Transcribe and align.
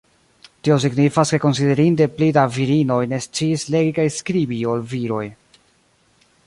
Tio 0.67 0.77
signifas 0.85 1.33
ke 1.33 1.39
konsiderinde 1.43 2.07
pli 2.15 2.31
da 2.37 2.45
virinoj 2.55 2.99
ne 3.13 3.21
sciis 3.27 3.67
legi 3.77 3.93
kaj 4.01 4.09
skribi 4.21 4.63
ol 4.75 4.87
viroj. 4.95 5.25